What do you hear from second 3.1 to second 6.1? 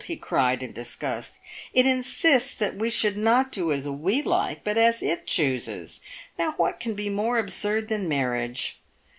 do not as we like, but as it chooses.